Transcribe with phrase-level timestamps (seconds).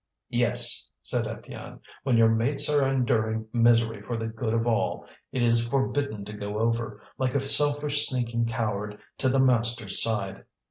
[0.31, 5.43] "Yes!" said Étienne, "when your mates are enduring misery for the good of all, it
[5.43, 10.43] is forbidden to go over, like a selfish sneaking coward, to the masters' side.